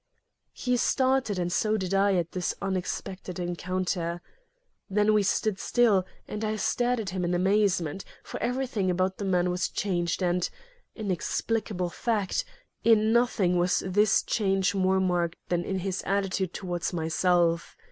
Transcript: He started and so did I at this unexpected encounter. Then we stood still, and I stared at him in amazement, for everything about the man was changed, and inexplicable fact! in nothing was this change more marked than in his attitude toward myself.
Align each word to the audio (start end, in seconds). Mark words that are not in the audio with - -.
He 0.55 0.77
started 0.77 1.37
and 1.37 1.51
so 1.53 1.77
did 1.77 1.93
I 1.93 2.15
at 2.15 2.31
this 2.31 2.55
unexpected 2.59 3.37
encounter. 3.37 4.19
Then 4.89 5.13
we 5.13 5.21
stood 5.21 5.59
still, 5.59 6.07
and 6.27 6.43
I 6.43 6.55
stared 6.55 6.99
at 6.99 7.11
him 7.11 7.23
in 7.23 7.35
amazement, 7.35 8.03
for 8.23 8.41
everything 8.41 8.89
about 8.89 9.17
the 9.19 9.25
man 9.25 9.51
was 9.51 9.69
changed, 9.69 10.23
and 10.23 10.49
inexplicable 10.95 11.91
fact! 11.91 12.43
in 12.83 13.13
nothing 13.13 13.57
was 13.59 13.83
this 13.85 14.23
change 14.23 14.73
more 14.73 14.99
marked 14.99 15.35
than 15.49 15.63
in 15.63 15.77
his 15.77 16.01
attitude 16.01 16.51
toward 16.51 16.91
myself. 16.93 17.77